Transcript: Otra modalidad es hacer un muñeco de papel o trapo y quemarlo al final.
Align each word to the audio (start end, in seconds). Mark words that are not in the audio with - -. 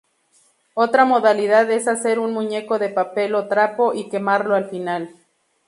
Otra 0.73 1.05
modalidad 1.05 1.69
es 1.69 1.87
hacer 1.87 2.17
un 2.17 2.33
muñeco 2.33 2.79
de 2.79 2.89
papel 2.89 3.35
o 3.35 3.47
trapo 3.47 3.93
y 3.93 4.09
quemarlo 4.09 4.55
al 4.55 4.67
final. 4.67 5.15